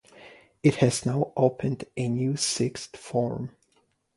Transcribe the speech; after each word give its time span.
It 0.63 0.77
has 0.77 1.05
now 1.05 1.31
opened 1.37 1.83
a 1.95 2.07
new 2.07 2.35
Sixth 2.35 2.97
Form. 2.97 3.55